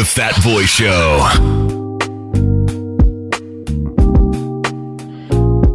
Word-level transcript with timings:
The 0.00 0.06
Fat 0.06 0.42
Boy 0.42 0.62
Show. 0.62 1.18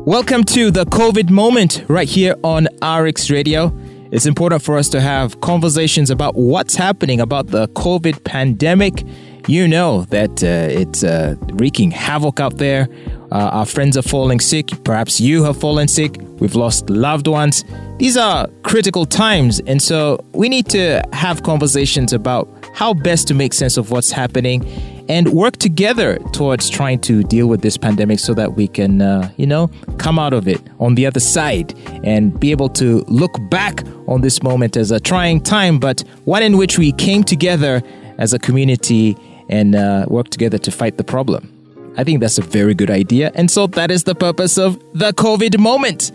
Welcome 0.04 0.44
to 0.46 0.72
the 0.72 0.86
COVID 0.86 1.30
moment 1.30 1.86
right 1.88 2.10
here 2.10 2.36
on 2.44 2.68
RX 2.84 3.30
Radio. 3.30 3.72
It's 4.12 4.26
important 4.26 4.64
for 4.64 4.80
us 4.80 4.90
to 4.90 5.00
have 5.00 5.42
conversations 5.42 6.10
about 6.10 6.34
what's 6.36 6.74
happening 6.74 7.22
about 7.22 7.50
the 7.50 7.68
COVID 7.68 8.24
pandemic. 8.24 9.04
You 9.48 9.68
know 9.68 10.06
that 10.06 10.44
uh, 10.44 10.74
it's 10.74 11.04
uh, 11.04 11.36
wreaking 11.54 11.92
havoc 11.92 12.40
out 12.40 12.58
there. 12.58 12.88
Uh, 13.32 13.50
our 13.60 13.66
friends 13.68 13.96
are 13.96 14.02
falling 14.02 14.40
sick. 14.40 14.70
Perhaps 14.84 15.22
you 15.22 15.44
have 15.44 15.60
fallen 15.60 15.88
sick. 15.88 16.18
We've 16.40 16.56
lost 16.56 16.90
loved 16.90 17.28
ones. 17.28 17.64
These 18.00 18.18
are 18.18 18.48
critical 18.64 19.06
times, 19.06 19.60
and 19.68 19.80
so 19.80 20.26
we 20.34 20.50
need 20.50 20.68
to 20.70 21.04
have 21.14 21.44
conversations 21.44 22.12
about 22.12 22.55
how 22.76 22.94
best 22.94 23.28
to 23.30 23.34
make 23.34 23.54
sense 23.54 23.78
of 23.78 23.90
what's 23.90 24.12
happening 24.12 24.64
and 25.08 25.30
work 25.30 25.58
together 25.58 26.18
towards 26.34 26.70
trying 26.70 27.00
to 27.00 27.24
deal 27.24 27.48
with 27.48 27.62
this 27.62 27.78
pandemic 27.78 28.20
so 28.20 28.34
that 28.34 28.54
we 28.54 28.68
can, 28.68 29.02
uh, 29.02 29.32
you 29.38 29.46
know, 29.46 29.70
come 29.98 30.20
out 30.20 30.34
of 30.34 30.48
it 30.48 30.62
on 30.80 30.96
the 30.96 31.06
other 31.06 31.20
side 31.20 31.74
and 32.04 32.38
be 32.40 32.52
able 32.52 32.70
to 32.70 33.00
look 33.08 33.38
back 33.50 33.84
on 34.08 34.22
this 34.22 34.44
moment 34.44 34.76
as 34.76 34.92
a 34.92 35.00
trying 35.00 35.40
time, 35.42 35.80
but 35.80 36.02
one 36.26 36.44
in 36.44 36.58
which 36.58 36.78
we 36.78 36.92
came 36.92 37.24
together 37.24 37.82
as 38.18 38.34
a 38.34 38.40
community 38.40 39.16
and 39.48 39.76
uh, 39.76 40.06
together 40.30 40.58
to 40.58 40.72
fight 40.72 40.98
the 40.98 41.04
problem. 41.04 41.52
I 41.98 42.04
think 42.04 42.20
that's 42.20 42.38
a 42.38 42.42
very 42.42 42.74
good 42.74 42.90
idea. 42.90 43.32
And 43.36 43.50
so 43.50 43.68
that 43.68 43.90
is 43.90 44.04
the 44.04 44.16
purpose 44.16 44.58
of 44.58 44.78
the 44.94 45.14
COVID 45.14 45.58
moment. 45.58 46.12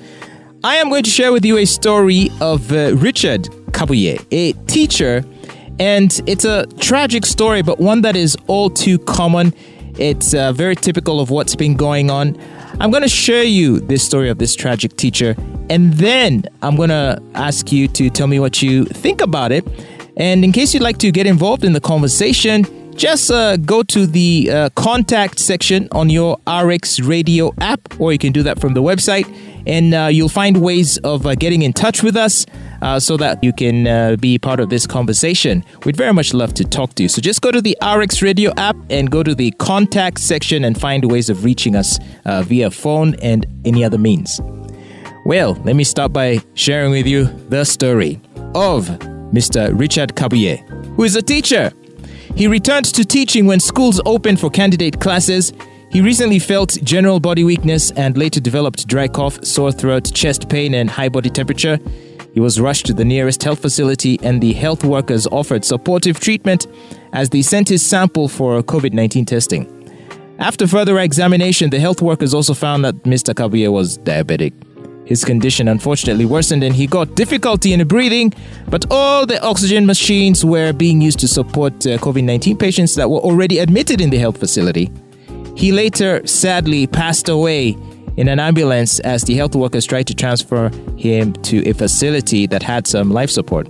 I 0.62 0.76
am 0.76 0.90
going 0.90 1.04
to 1.04 1.10
share 1.10 1.32
with 1.32 1.44
you 1.44 1.56
a 1.56 1.64
story 1.64 2.28
of 2.40 2.70
uh, 2.70 2.94
Richard 2.96 3.44
Kabuye, 3.72 4.22
a 4.30 4.52
teacher 4.66 5.24
and 5.80 6.20
it's 6.26 6.44
a 6.44 6.66
tragic 6.78 7.24
story, 7.24 7.62
but 7.62 7.80
one 7.80 8.02
that 8.02 8.14
is 8.14 8.36
all 8.48 8.68
too 8.68 8.98
common. 8.98 9.54
It's 9.98 10.34
uh, 10.34 10.52
very 10.52 10.76
typical 10.76 11.20
of 11.20 11.30
what's 11.30 11.56
been 11.56 11.74
going 11.74 12.10
on. 12.10 12.38
I'm 12.80 12.90
going 12.90 13.02
to 13.02 13.08
share 13.08 13.44
you 13.44 13.80
this 13.80 14.04
story 14.04 14.28
of 14.28 14.38
this 14.38 14.54
tragic 14.54 14.96
teacher, 14.96 15.34
and 15.70 15.94
then 15.94 16.44
I'm 16.60 16.76
going 16.76 16.90
to 16.90 17.20
ask 17.34 17.72
you 17.72 17.88
to 17.88 18.10
tell 18.10 18.26
me 18.26 18.38
what 18.38 18.60
you 18.60 18.84
think 18.84 19.22
about 19.22 19.52
it. 19.52 19.66
And 20.18 20.44
in 20.44 20.52
case 20.52 20.74
you'd 20.74 20.82
like 20.82 20.98
to 20.98 21.10
get 21.10 21.26
involved 21.26 21.64
in 21.64 21.72
the 21.72 21.80
conversation, 21.80 22.66
just 22.94 23.30
uh, 23.30 23.56
go 23.56 23.82
to 23.84 24.06
the 24.06 24.50
uh, 24.50 24.68
contact 24.76 25.38
section 25.38 25.88
on 25.92 26.10
your 26.10 26.36
RX 26.46 27.00
Radio 27.00 27.54
app, 27.58 27.98
or 27.98 28.12
you 28.12 28.18
can 28.18 28.32
do 28.32 28.42
that 28.42 28.60
from 28.60 28.74
the 28.74 28.82
website, 28.82 29.26
and 29.66 29.94
uh, 29.94 30.08
you'll 30.12 30.28
find 30.28 30.60
ways 30.60 30.98
of 30.98 31.26
uh, 31.26 31.34
getting 31.36 31.62
in 31.62 31.72
touch 31.72 32.02
with 32.02 32.16
us 32.16 32.44
uh, 32.82 33.00
so 33.00 33.16
that 33.16 33.42
you 33.42 33.52
can 33.52 33.86
uh, 33.86 34.16
be 34.16 34.38
part 34.38 34.60
of 34.60 34.70
this 34.70 34.86
conversation. 34.86 35.64
We'd 35.84 35.96
very 35.96 36.12
much 36.12 36.34
love 36.34 36.54
to 36.54 36.64
talk 36.64 36.94
to 36.94 37.02
you. 37.02 37.08
So 37.08 37.20
just 37.20 37.42
go 37.42 37.50
to 37.50 37.60
the 37.60 37.76
RX 37.82 38.22
Radio 38.22 38.52
app 38.56 38.76
and 38.90 39.10
go 39.10 39.22
to 39.22 39.34
the 39.34 39.50
contact 39.52 40.18
section 40.18 40.64
and 40.64 40.80
find 40.80 41.10
ways 41.10 41.30
of 41.30 41.44
reaching 41.44 41.76
us 41.76 41.98
via 42.24 42.70
phone 42.70 43.14
and 43.16 43.46
any 43.64 43.84
other 43.84 43.98
means. 43.98 44.40
Well, 45.24 45.54
let 45.64 45.76
me 45.76 45.84
start 45.84 46.12
by 46.12 46.38
sharing 46.54 46.90
with 46.92 47.06
you 47.06 47.24
the 47.48 47.64
story 47.64 48.20
of 48.54 48.88
Mr. 49.32 49.78
Richard 49.78 50.14
Kabuye, 50.14 50.66
who 50.96 51.04
is 51.04 51.14
a 51.14 51.22
teacher 51.22 51.72
he 52.36 52.46
returned 52.46 52.86
to 52.86 53.04
teaching 53.04 53.46
when 53.46 53.60
schools 53.60 54.00
opened 54.06 54.40
for 54.40 54.50
candidate 54.50 55.00
classes. 55.00 55.52
He 55.90 56.00
recently 56.00 56.38
felt 56.38 56.78
general 56.82 57.18
body 57.18 57.44
weakness 57.44 57.90
and 57.92 58.16
later 58.16 58.40
developed 58.40 58.86
dry 58.86 59.08
cough, 59.08 59.44
sore 59.44 59.72
throat, 59.72 60.10
chest 60.14 60.48
pain, 60.48 60.74
and 60.74 60.88
high 60.88 61.08
body 61.08 61.28
temperature. 61.28 61.78
He 62.32 62.40
was 62.40 62.60
rushed 62.60 62.86
to 62.86 62.92
the 62.92 63.04
nearest 63.04 63.42
health 63.42 63.60
facility, 63.60 64.18
and 64.22 64.40
the 64.40 64.52
health 64.52 64.84
workers 64.84 65.26
offered 65.28 65.64
supportive 65.64 66.20
treatment 66.20 66.66
as 67.12 67.30
they 67.30 67.42
sent 67.42 67.68
his 67.68 67.84
sample 67.84 68.28
for 68.28 68.62
COVID 68.62 68.92
19 68.92 69.24
testing. 69.24 69.76
After 70.38 70.66
further 70.66 70.98
examination, 70.98 71.70
the 71.70 71.80
health 71.80 72.00
workers 72.00 72.32
also 72.32 72.54
found 72.54 72.84
that 72.84 72.94
Mr. 73.02 73.34
Kabuye 73.34 73.70
was 73.70 73.98
diabetic. 73.98 74.52
His 75.06 75.24
condition 75.24 75.66
unfortunately 75.66 76.24
worsened 76.24 76.62
and 76.62 76.74
he 76.74 76.86
got 76.86 77.16
difficulty 77.16 77.72
in 77.72 77.86
breathing, 77.88 78.32
but 78.68 78.86
all 78.92 79.26
the 79.26 79.42
oxygen 79.42 79.84
machines 79.84 80.44
were 80.44 80.72
being 80.72 81.00
used 81.00 81.18
to 81.18 81.28
support 81.28 81.72
uh, 81.84 81.98
COVID 81.98 82.22
19 82.22 82.56
patients 82.56 82.94
that 82.94 83.10
were 83.10 83.18
already 83.18 83.58
admitted 83.58 84.00
in 84.00 84.10
the 84.10 84.18
health 84.18 84.38
facility. 84.38 84.88
He 85.56 85.72
later 85.72 86.24
sadly 86.26 86.86
passed 86.86 87.28
away 87.28 87.76
in 88.16 88.28
an 88.28 88.38
ambulance 88.38 89.00
as 89.00 89.24
the 89.24 89.34
health 89.34 89.54
workers 89.54 89.86
tried 89.86 90.06
to 90.06 90.14
transfer 90.14 90.70
him 90.96 91.32
to 91.34 91.68
a 91.68 91.72
facility 91.72 92.46
that 92.46 92.62
had 92.62 92.86
some 92.86 93.10
life 93.10 93.30
support. 93.30 93.68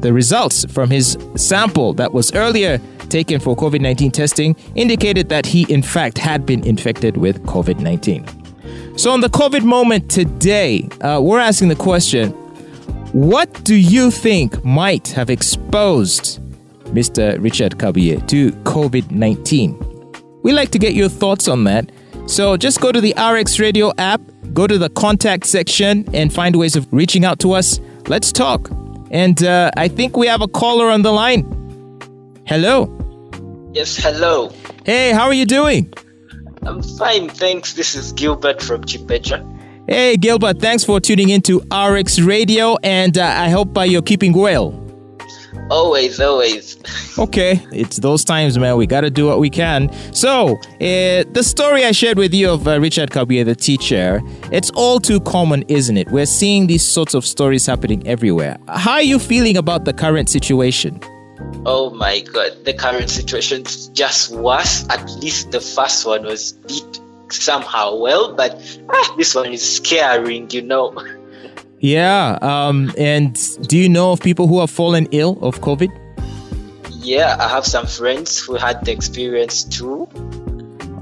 The 0.00 0.12
results 0.12 0.64
from 0.72 0.90
his 0.90 1.18
sample 1.36 1.92
that 1.94 2.12
was 2.12 2.34
earlier 2.34 2.80
taken 3.10 3.40
for 3.40 3.56
COVID 3.56 3.80
19 3.80 4.10
testing 4.10 4.56
indicated 4.74 5.28
that 5.28 5.44
he, 5.44 5.70
in 5.72 5.82
fact, 5.82 6.16
had 6.16 6.46
been 6.46 6.64
infected 6.64 7.16
with 7.16 7.42
COVID 7.42 7.80
19. 7.80 8.26
So, 8.96 9.10
on 9.10 9.20
the 9.20 9.28
COVID 9.28 9.62
moment 9.62 10.10
today, 10.10 10.88
uh, 11.00 11.20
we're 11.22 11.38
asking 11.38 11.68
the 11.68 11.76
question 11.76 12.32
what 13.12 13.64
do 13.64 13.74
you 13.74 14.10
think 14.10 14.64
might 14.64 15.08
have 15.08 15.30
exposed 15.30 16.40
Mr. 16.94 17.42
Richard 17.42 17.72
Kabuye 17.72 18.26
to 18.28 18.52
COVID 18.62 19.10
19? 19.10 19.76
We'd 20.42 20.52
like 20.52 20.70
to 20.70 20.78
get 20.78 20.94
your 20.94 21.08
thoughts 21.08 21.48
on 21.48 21.64
that. 21.64 21.90
So, 22.26 22.56
just 22.56 22.80
go 22.80 22.92
to 22.92 23.00
the 23.00 23.14
RX 23.18 23.58
Radio 23.58 23.92
app, 23.98 24.20
go 24.52 24.66
to 24.66 24.78
the 24.78 24.88
contact 24.90 25.46
section, 25.46 26.08
and 26.14 26.32
find 26.32 26.56
ways 26.56 26.76
of 26.76 26.86
reaching 26.92 27.24
out 27.24 27.38
to 27.40 27.52
us. 27.52 27.80
Let's 28.06 28.30
talk. 28.32 28.70
And 29.10 29.42
uh, 29.42 29.70
I 29.76 29.88
think 29.88 30.16
we 30.16 30.26
have 30.28 30.40
a 30.40 30.48
caller 30.48 30.90
on 30.90 31.02
the 31.02 31.12
line. 31.12 31.42
Hello. 32.46 32.88
Yes, 33.72 33.96
hello. 33.96 34.52
Hey, 34.84 35.12
how 35.12 35.26
are 35.26 35.34
you 35.34 35.46
doing? 35.46 35.92
I'm 36.62 36.82
fine, 36.82 37.28
thanks. 37.28 37.72
This 37.74 37.94
is 37.94 38.12
Gilbert 38.12 38.62
from 38.62 38.84
Chimpecha. 38.84 39.46
Hey, 39.88 40.16
Gilbert, 40.16 40.60
thanks 40.60 40.84
for 40.84 41.00
tuning 41.00 41.30
in 41.30 41.42
to 41.42 41.60
RX 41.72 42.20
Radio, 42.20 42.76
and 42.82 43.18
uh, 43.18 43.24
I 43.24 43.48
hope 43.48 43.76
uh, 43.76 43.82
you're 43.82 44.02
keeping 44.02 44.32
well. 44.32 44.70
Always, 45.70 46.20
always. 46.20 46.76
okay, 47.18 47.64
it's 47.72 47.98
those 47.98 48.24
times, 48.24 48.58
man. 48.58 48.76
We 48.76 48.86
got 48.86 49.02
to 49.02 49.10
do 49.10 49.26
what 49.26 49.38
we 49.38 49.50
can. 49.50 49.92
So, 50.12 50.56
uh, 50.56 51.24
the 51.32 51.42
story 51.42 51.84
I 51.84 51.92
shared 51.92 52.18
with 52.18 52.34
you 52.34 52.50
of 52.50 52.66
uh, 52.66 52.80
Richard 52.80 53.10
Kabuye, 53.10 53.44
the 53.44 53.54
teacher, 53.54 54.20
it's 54.50 54.70
all 54.70 54.98
too 54.98 55.20
common, 55.20 55.62
isn't 55.68 55.96
it? 55.96 56.10
We're 56.10 56.26
seeing 56.26 56.66
these 56.66 56.86
sorts 56.86 57.14
of 57.14 57.24
stories 57.24 57.66
happening 57.66 58.06
everywhere. 58.06 58.58
How 58.68 58.94
are 58.94 59.02
you 59.02 59.18
feeling 59.18 59.56
about 59.56 59.84
the 59.84 59.92
current 59.92 60.28
situation? 60.28 61.00
oh 61.66 61.90
my 61.90 62.20
god, 62.20 62.64
the 62.64 62.72
current 62.72 63.10
situation 63.10 63.62
is 63.62 63.88
just 63.88 64.30
worse. 64.30 64.86
At 64.88 65.08
least 65.20 65.50
the 65.50 65.60
first 65.60 66.06
one 66.06 66.24
was 66.24 66.52
beat 66.52 67.00
somehow 67.30 67.96
well, 67.96 68.34
but 68.34 68.52
ah, 68.88 69.14
this 69.16 69.34
one 69.34 69.52
is 69.52 69.76
scaring, 69.76 70.50
you 70.50 70.62
know. 70.62 70.94
Yeah. 71.80 72.38
Um, 72.42 72.92
and 72.96 73.38
do 73.66 73.78
you 73.78 73.88
know 73.88 74.12
of 74.12 74.20
people 74.20 74.46
who 74.46 74.60
have 74.60 74.70
fallen 74.70 75.08
ill 75.10 75.38
of 75.42 75.60
COVID? 75.60 75.90
Yeah, 76.90 77.36
I 77.40 77.48
have 77.48 77.66
some 77.66 77.86
friends 77.86 78.38
who 78.38 78.54
had 78.54 78.84
the 78.84 78.92
experience 78.92 79.64
too. 79.64 80.06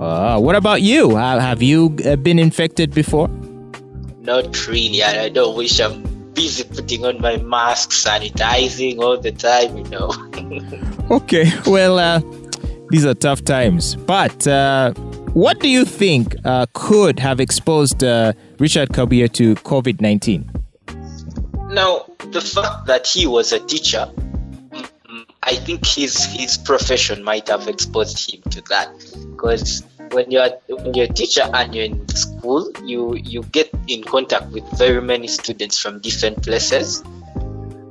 Uh, 0.00 0.38
what 0.38 0.54
about 0.54 0.80
you? 0.80 1.16
Have 1.16 1.60
you 1.60 1.96
uh, 2.04 2.14
been 2.16 2.38
infected 2.38 2.94
before? 2.94 3.28
Not 4.20 4.68
really. 4.68 5.02
I 5.02 5.28
don't 5.28 5.56
wish 5.56 5.80
I'm 5.80 6.02
busy 6.34 6.62
putting 6.62 7.04
on 7.04 7.20
my 7.20 7.36
mask, 7.38 7.90
sanitizing 7.90 9.00
all 9.00 9.18
the 9.18 9.32
time, 9.32 9.76
you 9.76 9.84
know. 9.84 10.12
okay, 11.10 11.50
well, 11.66 11.98
uh, 11.98 12.20
these 12.90 13.04
are 13.04 13.14
tough 13.14 13.42
times. 13.42 13.96
But 13.96 14.46
uh, 14.46 14.92
what 15.32 15.58
do 15.58 15.68
you 15.68 15.84
think 15.84 16.36
uh, 16.44 16.66
could 16.74 17.18
have 17.18 17.40
exposed 17.40 18.04
uh, 18.04 18.34
Richard 18.58 18.90
Kabuye 18.90 19.32
to 19.32 19.56
COVID 19.56 20.00
19? 20.00 20.57
Now, 21.78 22.06
the 22.32 22.40
fact 22.40 22.86
that 22.86 23.06
he 23.06 23.28
was 23.28 23.52
a 23.52 23.60
teacher, 23.60 24.10
I 25.44 25.54
think 25.54 25.86
his, 25.86 26.24
his 26.24 26.58
profession 26.58 27.22
might 27.22 27.46
have 27.46 27.68
exposed 27.68 28.18
him 28.28 28.42
to 28.50 28.60
that. 28.62 28.90
Because 29.30 29.84
when 30.10 30.28
you're 30.32 30.50
when 30.66 30.92
you're 30.94 31.04
a 31.04 31.12
teacher 31.12 31.48
and 31.54 31.72
you're 31.72 31.84
in 31.84 32.08
school, 32.08 32.72
you 32.84 33.14
you 33.14 33.44
get 33.44 33.70
in 33.86 34.02
contact 34.02 34.50
with 34.50 34.64
very 34.76 35.00
many 35.00 35.28
students 35.28 35.78
from 35.78 36.00
different 36.00 36.42
places, 36.42 37.04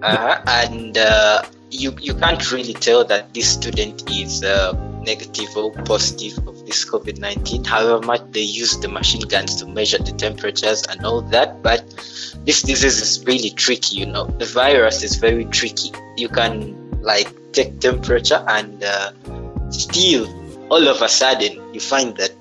uh, 0.02 0.36
and 0.48 0.98
uh, 0.98 1.44
you 1.72 1.96
you 2.02 2.14
can't 2.14 2.52
really 2.52 2.74
tell 2.74 3.06
that 3.06 3.34
this 3.34 3.48
student 3.54 4.12
is 4.12 4.44
uh, 4.44 4.74
negative 5.06 5.56
or 5.56 5.72
positive. 5.88 6.38
of 6.46 6.57
this 6.68 6.86
COVID 6.86 7.18
nineteen. 7.18 7.64
However 7.64 8.06
much 8.06 8.22
they 8.32 8.42
use 8.42 8.78
the 8.78 8.90
machine 8.90 9.28
guns 9.28 9.56
to 9.56 9.66
measure 9.66 9.98
the 9.98 10.12
temperatures 10.12 10.84
and 10.84 11.04
all 11.06 11.22
that, 11.34 11.64
but 11.64 11.82
this 12.46 12.62
disease 12.62 13.02
is 13.02 13.26
really 13.26 13.50
tricky. 13.50 13.96
You 13.98 14.06
know, 14.06 14.26
the 14.26 14.46
virus 14.46 15.02
is 15.02 15.16
very 15.16 15.46
tricky. 15.46 15.92
You 16.18 16.30
can 16.30 17.02
like 17.02 17.34
take 17.54 17.80
temperature 17.80 18.44
and 18.48 18.84
uh, 18.84 19.12
still 19.72 20.28
all 20.70 20.88
of 20.88 21.02
a 21.02 21.10
sudden 21.10 21.74
you 21.74 21.80
find 21.80 22.16
that 22.18 22.36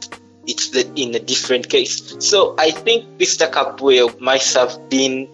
it's 0.46 0.70
the, 0.70 0.90
in 0.94 1.14
a 1.14 1.19
different 1.19 1.69
case. 1.69 2.17
So 2.19 2.55
I 2.58 2.70
think 2.70 3.19
Mr. 3.19 3.50
Kabuye 3.50 4.20
might 4.20 4.46
have 4.55 4.88
been 4.88 5.29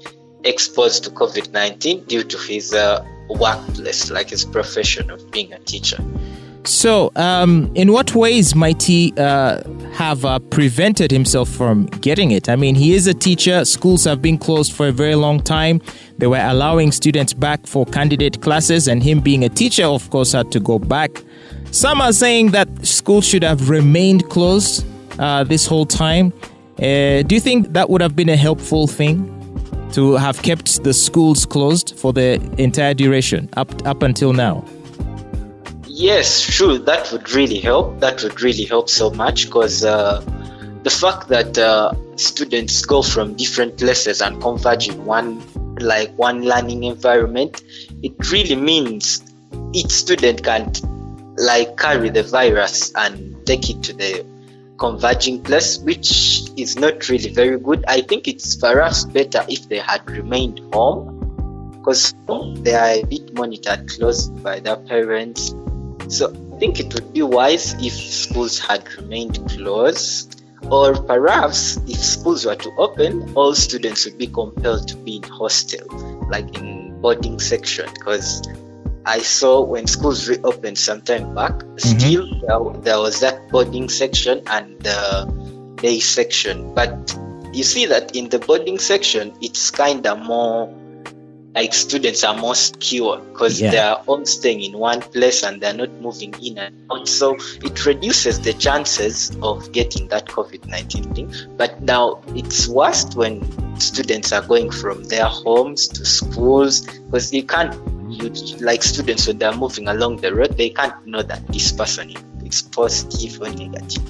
exposed 0.44 1.04
to 1.04 1.10
COVID 1.10 1.52
19 1.52 2.04
due 2.04 2.24
to 2.24 2.38
his 2.38 2.74
uh, 2.74 3.04
workplace, 3.28 4.10
like 4.10 4.30
his 4.30 4.44
profession 4.44 5.10
of 5.10 5.30
being 5.30 5.52
a 5.52 5.58
teacher. 5.60 5.98
So, 6.64 7.10
um, 7.16 7.72
in 7.74 7.92
what 7.92 8.14
ways 8.14 8.54
might 8.54 8.82
he 8.82 9.12
uh, 9.16 9.62
have 9.94 10.24
uh, 10.24 10.38
prevented 10.38 11.10
himself 11.10 11.48
from 11.48 11.86
getting 11.86 12.30
it? 12.30 12.48
I 12.48 12.54
mean, 12.54 12.76
he 12.76 12.94
is 12.94 13.08
a 13.08 13.14
teacher. 13.14 13.64
Schools 13.64 14.04
have 14.04 14.22
been 14.22 14.38
closed 14.38 14.72
for 14.72 14.86
a 14.86 14.92
very 14.92 15.16
long 15.16 15.40
time. 15.40 15.82
They 16.18 16.28
were 16.28 16.40
allowing 16.40 16.92
students 16.92 17.32
back 17.32 17.66
for 17.66 17.84
candidate 17.86 18.42
classes, 18.42 18.86
and 18.86 19.02
him 19.02 19.18
being 19.18 19.44
a 19.44 19.48
teacher, 19.48 19.84
of 19.84 20.08
course, 20.10 20.32
had 20.32 20.52
to 20.52 20.60
go 20.60 20.78
back. 20.78 21.24
Some 21.72 22.00
are 22.00 22.12
saying 22.12 22.52
that 22.52 22.68
schools 22.86 23.26
should 23.26 23.42
have 23.42 23.68
remained 23.68 24.28
closed 24.30 24.86
uh, 25.18 25.42
this 25.42 25.66
whole 25.66 25.86
time. 25.86 26.32
Uh, 26.78 27.22
do 27.22 27.34
you 27.34 27.40
think 27.40 27.72
that 27.72 27.90
would 27.90 28.00
have 28.00 28.14
been 28.14 28.28
a 28.28 28.36
helpful 28.36 28.86
thing 28.86 29.38
to 29.92 30.12
have 30.12 30.40
kept 30.42 30.84
the 30.84 30.94
schools 30.94 31.44
closed 31.44 31.98
for 31.98 32.12
the 32.12 32.40
entire 32.56 32.94
duration 32.94 33.48
up 33.56 33.84
up 33.84 34.04
until 34.04 34.32
now? 34.32 34.64
Yes, 35.94 36.40
sure. 36.40 36.78
That 36.78 37.12
would 37.12 37.30
really 37.32 37.58
help. 37.58 38.00
That 38.00 38.22
would 38.22 38.40
really 38.40 38.64
help 38.64 38.88
so 38.88 39.10
much 39.10 39.44
because 39.44 39.84
uh, 39.84 40.20
the 40.84 40.88
fact 40.88 41.28
that 41.28 41.58
uh, 41.58 41.92
students 42.16 42.86
go 42.86 43.02
from 43.02 43.34
different 43.34 43.76
places 43.76 44.22
and 44.22 44.40
converge 44.40 44.88
in 44.88 45.04
one, 45.04 45.42
like 45.80 46.10
one 46.16 46.44
learning 46.44 46.84
environment, 46.84 47.62
it 48.02 48.14
really 48.32 48.56
means 48.56 49.20
each 49.74 49.90
student 49.90 50.42
can 50.42 50.72
like 51.36 51.76
carry 51.76 52.08
the 52.08 52.22
virus 52.22 52.90
and 52.94 53.46
take 53.46 53.68
it 53.68 53.82
to 53.82 53.92
the 53.92 54.24
converging 54.78 55.42
place, 55.42 55.76
which 55.76 56.48
is 56.56 56.78
not 56.78 57.10
really 57.10 57.28
very 57.28 57.58
good. 57.58 57.84
I 57.86 58.00
think 58.00 58.26
it's 58.26 58.56
perhaps 58.56 59.04
better 59.04 59.44
if 59.46 59.68
they 59.68 59.80
had 59.80 60.10
remained 60.10 60.58
home 60.72 61.18
because 61.76 62.14
they 62.62 62.72
are 62.72 62.92
a 62.92 63.02
bit 63.04 63.34
monitored 63.34 63.90
closely 63.90 64.40
by 64.40 64.58
their 64.58 64.76
parents 64.76 65.54
so 66.12 66.30
I 66.54 66.58
think 66.58 66.78
it 66.78 66.92
would 66.94 67.12
be 67.12 67.22
wise 67.22 67.74
if 67.82 67.92
schools 67.92 68.58
had 68.58 68.86
remained 68.96 69.48
closed, 69.50 70.42
or 70.70 70.94
perhaps 70.94 71.76
if 71.88 71.96
schools 71.96 72.44
were 72.46 72.54
to 72.54 72.70
open, 72.78 73.32
all 73.34 73.54
students 73.54 74.04
would 74.04 74.18
be 74.18 74.26
compelled 74.26 74.88
to 74.88 74.96
be 74.96 75.16
in 75.16 75.22
hostel, 75.24 75.86
like 76.28 76.58
in 76.58 77.00
boarding 77.00 77.40
section, 77.40 77.88
because 77.94 78.42
I 79.04 79.18
saw 79.18 79.60
when 79.64 79.86
schools 79.88 80.28
reopened 80.28 80.78
some 80.78 81.02
time 81.02 81.34
back, 81.34 81.52
mm-hmm. 81.52 81.78
still 81.78 82.28
there, 82.46 82.82
there 82.82 82.98
was 83.00 83.20
that 83.20 83.48
boarding 83.50 83.88
section 83.88 84.42
and 84.46 84.78
the 84.80 85.76
day 85.82 85.98
section. 85.98 86.74
But 86.74 87.18
you 87.52 87.64
see 87.64 87.86
that 87.86 88.14
in 88.14 88.28
the 88.28 88.38
boarding 88.38 88.78
section, 88.78 89.34
it's 89.40 89.70
kind 89.70 90.06
of 90.06 90.20
more 90.20 90.72
like 91.54 91.74
students 91.74 92.24
are 92.24 92.36
more 92.36 92.54
secure 92.54 93.18
because 93.18 93.60
yeah. 93.60 93.70
they 93.70 93.78
are 93.78 94.02
all 94.06 94.24
staying 94.24 94.62
in 94.62 94.78
one 94.78 95.00
place 95.00 95.42
and 95.42 95.60
they're 95.60 95.74
not 95.74 95.90
moving 96.00 96.34
in 96.42 96.58
and 96.58 96.74
out. 96.90 97.06
So 97.08 97.36
it 97.62 97.84
reduces 97.84 98.40
the 98.40 98.54
chances 98.54 99.36
of 99.42 99.70
getting 99.72 100.08
that 100.08 100.26
COVID 100.26 100.66
19 100.66 101.14
thing. 101.14 101.34
But 101.56 101.82
now 101.82 102.22
it's 102.28 102.68
worst 102.68 103.16
when 103.16 103.42
students 103.78 104.32
are 104.32 104.42
going 104.42 104.70
from 104.70 105.04
their 105.04 105.26
homes 105.26 105.88
to 105.88 106.04
schools 106.06 106.80
because 106.80 107.32
you 107.32 107.44
can't, 107.44 107.74
you, 108.10 108.30
like 108.60 108.82
students 108.82 109.26
when 109.26 109.38
they're 109.38 109.56
moving 109.56 109.88
along 109.88 110.18
the 110.18 110.34
road, 110.34 110.56
they 110.56 110.70
can't 110.70 111.06
know 111.06 111.22
that 111.22 111.46
this 111.48 111.70
person 111.72 112.14
is 112.44 112.62
positive 112.62 113.40
or 113.42 113.50
negative. 113.50 114.02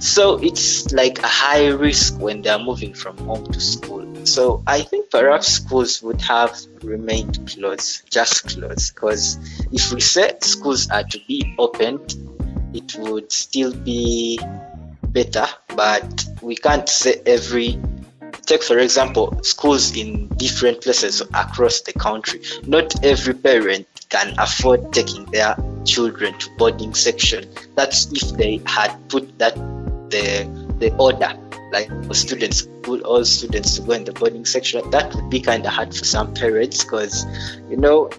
So 0.00 0.38
it's 0.42 0.92
like 0.92 1.18
a 1.18 1.26
high 1.26 1.68
risk 1.68 2.18
when 2.18 2.40
they're 2.40 2.58
moving 2.58 2.94
from 2.94 3.18
home 3.18 3.46
to 3.52 3.60
school. 3.60 3.99
So 4.24 4.62
I 4.66 4.82
think 4.82 5.10
perhaps 5.10 5.48
schools 5.48 6.02
would 6.02 6.20
have 6.22 6.56
remained 6.82 7.48
closed, 7.48 8.10
just 8.10 8.48
closed, 8.48 8.94
because 8.94 9.38
if 9.72 9.92
we 9.92 10.00
said 10.00 10.42
schools 10.44 10.88
are 10.90 11.04
to 11.04 11.18
be 11.26 11.54
opened, 11.58 12.14
it 12.74 12.94
would 12.98 13.32
still 13.32 13.74
be 13.74 14.38
better, 15.08 15.46
but 15.74 16.24
we 16.40 16.54
can't 16.56 16.88
say 16.88 17.20
every 17.26 17.78
take 18.46 18.62
for 18.62 18.78
example 18.78 19.38
schools 19.42 19.96
in 19.96 20.26
different 20.36 20.80
places 20.80 21.20
across 21.34 21.80
the 21.82 21.92
country. 21.92 22.40
Not 22.66 23.04
every 23.04 23.34
parent 23.34 23.86
can 24.08 24.34
afford 24.38 24.92
taking 24.92 25.24
their 25.26 25.56
children 25.84 26.36
to 26.38 26.50
boarding 26.56 26.94
section. 26.94 27.48
That's 27.76 28.10
if 28.12 28.36
they 28.36 28.60
had 28.66 28.90
put 29.08 29.38
that 29.38 29.54
the 30.10 30.46
the 30.78 30.94
order 30.96 31.32
like 31.72 31.88
for 32.06 32.14
students 32.14 32.62
put 32.82 33.02
all 33.02 33.24
students 33.24 33.76
to 33.76 33.82
go 33.82 33.92
in 33.92 34.04
the 34.04 34.12
boarding 34.12 34.44
section 34.44 34.88
that 34.90 35.14
would 35.14 35.30
be 35.30 35.40
kind 35.40 35.64
of 35.66 35.72
hard 35.72 35.94
for 35.94 36.04
some 36.04 36.32
parents 36.34 36.84
because 36.84 37.24
you 37.68 37.76
know 37.76 38.10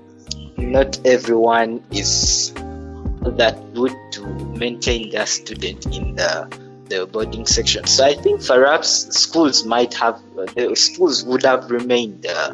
not 0.58 1.00
everyone 1.06 1.84
is 1.92 2.54
that 3.22 3.58
good 3.74 3.96
to 4.12 4.26
maintain 4.58 5.10
their 5.12 5.26
student 5.26 5.86
in 5.96 6.16
the 6.16 6.62
the 6.92 7.08
boarding 7.08 7.46
section. 7.46 7.88
So 7.88 8.06
i 8.06 8.14
think 8.14 8.46
perhaps 8.46 8.90
schools 9.18 9.64
might 9.66 9.94
have 9.94 10.22
the 10.56 10.76
schools 10.76 11.24
would 11.24 11.44
have 11.44 11.72
remained 11.72 12.26
uh, 12.26 12.54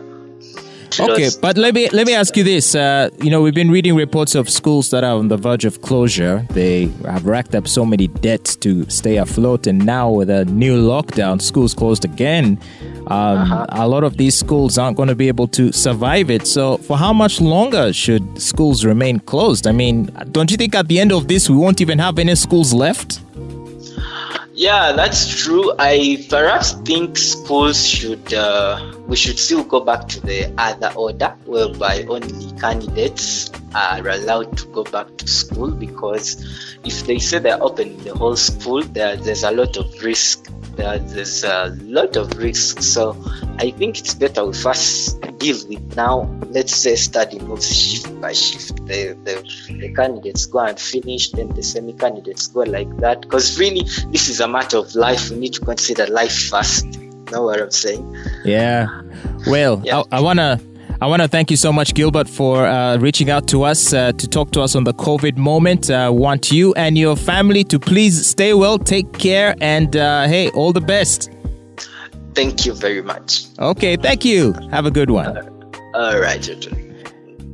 Okay, 0.99 1.29
but 1.41 1.57
let 1.57 1.73
me 1.73 1.89
let 1.89 2.07
me 2.07 2.13
ask 2.13 2.35
you 2.37 2.43
this. 2.43 2.73
Uh, 2.75 3.09
you 3.21 3.29
know, 3.29 3.41
we've 3.41 3.53
been 3.53 3.69
reading 3.69 3.95
reports 3.95 4.35
of 4.35 4.49
schools 4.49 4.89
that 4.91 5.03
are 5.03 5.15
on 5.15 5.27
the 5.27 5.37
verge 5.37 5.65
of 5.65 5.81
closure. 5.81 6.45
They 6.51 6.85
have 7.05 7.25
racked 7.25 7.55
up 7.55 7.67
so 7.67 7.85
many 7.85 8.07
debts 8.07 8.55
to 8.57 8.89
stay 8.89 9.17
afloat, 9.17 9.67
and 9.67 9.85
now 9.85 10.09
with 10.09 10.29
a 10.29 10.45
new 10.45 10.81
lockdown, 10.81 11.41
schools 11.41 11.73
closed 11.73 12.05
again. 12.05 12.59
Um, 13.07 13.37
uh-huh. 13.37 13.65
A 13.69 13.87
lot 13.87 14.03
of 14.03 14.17
these 14.17 14.37
schools 14.37 14.77
aren't 14.77 14.97
going 14.97 15.09
to 15.09 15.15
be 15.15 15.27
able 15.27 15.47
to 15.49 15.71
survive 15.71 16.29
it. 16.29 16.47
So, 16.47 16.77
for 16.77 16.97
how 16.97 17.13
much 17.13 17.39
longer 17.39 17.93
should 17.93 18.41
schools 18.41 18.83
remain 18.83 19.19
closed? 19.19 19.67
I 19.67 19.71
mean, 19.71 20.05
don't 20.31 20.51
you 20.51 20.57
think 20.57 20.75
at 20.75 20.87
the 20.87 20.99
end 20.99 21.11
of 21.11 21.27
this 21.27 21.49
we 21.49 21.57
won't 21.57 21.79
even 21.81 21.99
have 21.99 22.19
any 22.19 22.35
schools 22.35 22.73
left? 22.73 23.21
Yeah, 24.57 24.93
that's 24.93 25.29
true. 25.29 25.71
I 25.77 26.25
perhaps 26.31 26.73
think 26.81 27.15
schools 27.15 27.85
should 27.85 28.33
uh, 28.33 28.81
we 29.05 29.15
should 29.15 29.37
still 29.37 29.63
go 29.63 29.79
back 29.81 30.07
to 30.09 30.19
the 30.19 30.51
other 30.57 30.91
order 30.97 31.37
whereby 31.45 32.01
only 32.09 32.49
candidates 32.59 33.51
are 33.75 34.01
allowed 34.01 34.57
to 34.57 34.65
go 34.73 34.83
back 34.83 35.15
to 35.17 35.27
school 35.27 35.69
because 35.69 36.41
if 36.83 37.05
they 37.05 37.19
say 37.19 37.37
they're 37.37 37.61
opening 37.61 38.01
the 38.01 38.15
whole 38.15 38.35
school, 38.35 38.81
there, 38.81 39.15
there's 39.15 39.43
a 39.43 39.51
lot 39.51 39.77
of 39.77 39.93
risk. 40.01 40.49
There, 40.75 40.97
there's 40.97 41.43
a 41.43 41.77
lot 41.83 42.15
of 42.17 42.35
risk. 42.39 42.81
So 42.81 43.15
I 43.59 43.69
think 43.69 43.99
it's 43.99 44.15
better 44.15 44.43
we 44.43 44.53
first 44.53 45.21
deal 45.37 45.57
with 45.67 45.95
now. 45.95 46.21
Let's 46.49 46.75
say 46.75 46.95
study 46.95 47.39
moves 47.39 47.75
shift 47.75 48.19
by 48.21 48.33
shift. 48.33 48.75
The, 48.85 49.17
the, 49.23 49.73
the 49.73 49.93
candidates 49.93 50.45
go 50.45 50.59
and 50.59 50.79
finish, 50.79 51.31
then 51.31 51.49
the 51.49 51.63
semi 51.63 51.93
candidates 51.93 52.47
go 52.47 52.61
like 52.61 52.95
that. 52.97 53.21
Because 53.21 53.59
really, 53.59 53.83
this 54.11 54.29
is 54.29 54.39
a 54.39 54.47
matter 54.47 54.77
of 54.77 54.95
life. 54.95 55.29
We 55.29 55.37
need 55.37 55.53
to 55.53 55.61
consider 55.61 56.07
life 56.07 56.47
first 56.49 56.85
know 57.31 57.43
what 57.43 57.61
I'm 57.61 57.71
saying? 57.71 58.15
Yeah. 58.43 58.87
Well, 59.47 59.81
yeah. 59.83 60.03
I, 60.11 60.17
I 60.17 60.21
want 60.21 60.39
to. 60.39 60.59
I 60.99 61.05
want 61.05 61.21
to 61.21 61.27
thank 61.27 61.51
you 61.51 61.57
so 61.57 61.71
much, 61.71 61.93
Gilbert, 61.93 62.27
for 62.27 62.65
uh, 62.65 62.97
reaching 62.97 63.29
out 63.29 63.47
to 63.49 63.61
us 63.61 63.93
uh, 63.93 64.13
to 64.13 64.27
talk 64.27 64.49
to 64.53 64.61
us 64.61 64.75
on 64.75 64.83
the 64.83 64.95
COVID 64.95 65.37
moment. 65.37 65.91
Uh, 65.91 66.09
want 66.11 66.51
you 66.51 66.73
and 66.73 66.97
your 66.97 67.15
family 67.15 67.63
to 67.65 67.77
please 67.77 68.25
stay 68.25 68.55
well, 68.55 68.79
take 68.79 69.13
care, 69.13 69.53
and 69.61 69.95
uh, 69.95 70.23
hey, 70.23 70.49
all 70.51 70.73
the 70.73 70.81
best. 70.81 71.29
Thank 72.37 72.67
you 72.67 72.75
very 72.75 73.01
much. 73.01 73.47
Okay, 73.57 73.95
thank 73.95 74.23
you. 74.23 74.53
Have 74.69 74.85
a 74.85 74.91
good 74.91 75.09
one. 75.09 75.35
all 75.95 76.19
right, 76.19 76.47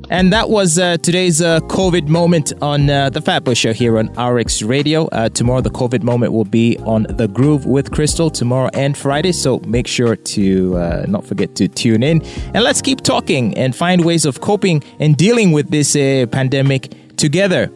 and 0.09 0.33
that 0.33 0.49
was 0.49 0.77
uh, 0.77 0.97
today's 0.97 1.41
uh, 1.41 1.61
COVID 1.61 2.09
moment 2.09 2.51
on 2.61 2.89
uh, 2.89 3.09
the 3.09 3.21
Fatboy 3.21 3.55
Show 3.55 3.71
here 3.71 3.97
on 3.97 4.07
RX 4.21 4.61
Radio. 4.61 5.05
Uh, 5.07 5.29
tomorrow, 5.29 5.61
the 5.61 5.71
COVID 5.71 6.03
moment 6.03 6.33
will 6.33 6.43
be 6.43 6.77
on 6.79 7.07
The 7.09 7.29
Groove 7.29 7.65
with 7.65 7.91
Crystal 7.91 8.29
tomorrow 8.29 8.69
and 8.73 8.97
Friday. 8.97 9.31
So 9.31 9.59
make 9.59 9.87
sure 9.87 10.17
to 10.17 10.77
uh, 10.77 11.05
not 11.07 11.25
forget 11.25 11.55
to 11.55 11.69
tune 11.69 12.03
in. 12.03 12.21
And 12.53 12.65
let's 12.65 12.81
keep 12.81 12.99
talking 12.99 13.57
and 13.57 13.73
find 13.73 14.03
ways 14.03 14.25
of 14.25 14.41
coping 14.41 14.83
and 14.99 15.15
dealing 15.15 15.53
with 15.53 15.69
this 15.69 15.95
uh, 15.95 16.25
pandemic 16.29 16.93
together. 17.15 17.67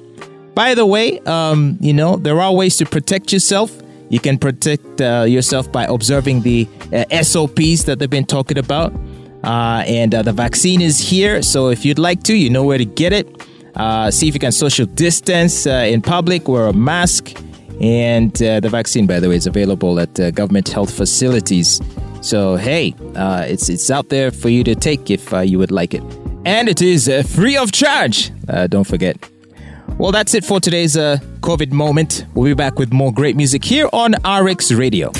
By 0.54 0.76
the 0.76 0.86
way, 0.86 1.20
um, 1.22 1.78
you 1.80 1.94
know, 1.94 2.18
there 2.18 2.42
are 2.42 2.54
ways 2.54 2.76
to 2.78 2.86
protect 2.86 3.32
yourself. 3.32 3.72
You 4.10 4.20
can 4.20 4.38
protect 4.38 5.00
yourself 5.00 5.72
by 5.72 5.86
observing 5.86 6.42
the 6.42 6.68
SOPs 7.22 7.84
that 7.84 7.98
they've 8.00 8.10
been 8.10 8.26
talking 8.26 8.58
about. 8.58 8.94
Uh, 9.44 9.84
and 9.88 10.14
uh, 10.14 10.22
the 10.22 10.34
vaccine 10.34 10.82
is 10.82 11.00
here. 11.00 11.42
So 11.42 11.70
if 11.70 11.86
you'd 11.86 12.00
like 12.00 12.24
to, 12.24 12.36
you 12.36 12.50
know 12.50 12.64
where 12.64 12.78
to 12.78 12.86
get 12.86 13.14
it. 13.14 13.48
Uh, 13.76 14.10
see 14.10 14.28
if 14.28 14.34
you 14.34 14.40
can 14.40 14.52
social 14.52 14.86
distance 14.86 15.68
uh, 15.68 15.86
in 15.88 16.02
public, 16.02 16.48
wear 16.48 16.68
a 16.68 16.74
mask. 16.74 17.38
And 17.80 18.36
uh, 18.42 18.60
the 18.60 18.70
vaccine, 18.70 19.06
by 19.06 19.20
the 19.20 19.30
way, 19.30 19.36
is 19.36 19.46
available 19.46 20.00
at 20.00 20.20
uh, 20.20 20.32
government 20.32 20.68
health 20.68 20.92
facilities. 20.92 21.80
So, 22.22 22.56
hey, 22.56 22.96
it's, 22.98 23.70
it's 23.70 23.92
out 23.92 24.10
there 24.10 24.32
for 24.32 24.50
you 24.50 24.64
to 24.64 24.76
take 24.76 25.12
if 25.12 25.32
you 25.32 25.60
would 25.60 25.72
like 25.72 25.94
it. 25.94 26.04
And 26.44 26.68
it 26.68 26.82
is 26.82 27.08
free 27.34 27.56
of 27.56 27.72
charge. 27.72 28.32
don't 28.70 28.84
forget. 28.84 29.18
Well, 30.00 30.12
that's 30.12 30.36
it 30.36 30.46
for 30.46 30.60
today's 30.60 30.96
uh, 30.96 31.18
COVID 31.40 31.72
moment. 31.72 32.26
We'll 32.36 32.46
be 32.46 32.54
back 32.54 32.78
with 32.78 32.94
more 32.94 33.12
great 33.12 33.36
music 33.36 33.66
here 33.66 33.90
on 33.92 34.14
RX 34.24 34.72
Radio. 34.74 35.12